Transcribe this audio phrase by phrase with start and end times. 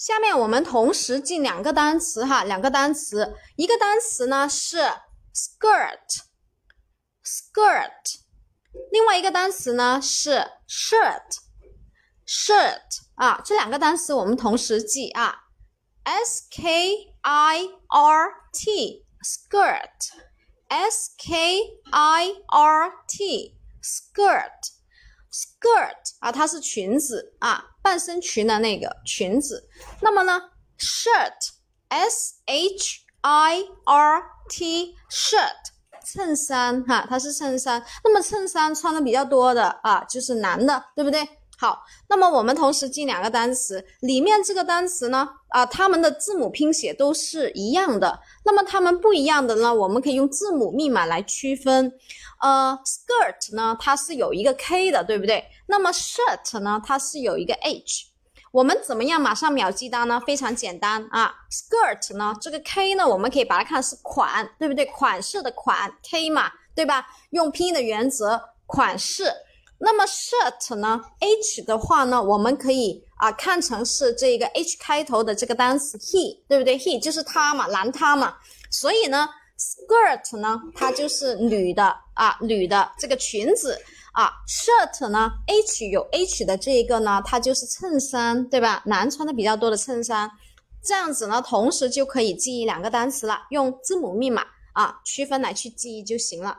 [0.00, 4.78] 下面我们同时记两个单词哈，两个单词，一个单词呢是
[5.34, 6.22] skirt，skirt，
[8.90, 12.80] 另外一个单词呢是 shirt，shirt
[13.16, 15.40] 啊，这两个单词我们同时记啊
[16.04, 21.60] ，s k i r t，skirt，s k
[21.92, 24.79] i r t，skirt。
[25.32, 29.68] Skirt 啊，它是裙子啊，半身裙的那个裙子。
[30.00, 30.40] 那么呢
[30.78, 35.52] ，shirt，s h i r t，shirt，
[36.04, 37.84] 衬衫哈，它是衬衫。
[38.02, 41.26] 那么衬衫穿的比较多的啊，就是男的，对不对？
[41.60, 48.18] 好，那么我们同时记两个单词，里面这个单词呢，啊，它们的字母拼写都是一样的。
[48.46, 51.92] 那么它们不一样的呢，我们可以用字母密码来区分。
[52.40, 55.44] 呃，skirt 呢，它是有一个 k 的，对不对？
[55.66, 58.06] 那么 shirt 呢，它是有一个 h。
[58.52, 60.18] 我们怎么样马上秒记单呢？
[60.26, 64.86] 非常简单啊，skirt 呢，这个 k 呢，我们可以把它看是款，对不对？
[64.86, 67.06] 款式的款 k 嘛，对吧？
[67.32, 69.30] 用拼音的原则，款式。
[69.82, 78.36] 那么 shirt 呢？h 的话呢，我们可以啊看成是这个 h 开头的这个单词 he，对不对？he 就是他嘛，男他嘛。
[78.70, 79.26] 所以呢
[79.58, 83.74] ，skirt 呢，它就是女的啊，女的这个裙子
[84.12, 84.30] 啊。
[84.46, 88.82] shirt 呢，h 有 h 的这一个呢，它就是衬衫，对吧？
[88.84, 90.30] 男穿的比较多的衬衫。
[90.84, 96.58] 这样子呢，同时就可以记忆两个单词了，用字母密码啊区分来去记忆就行了。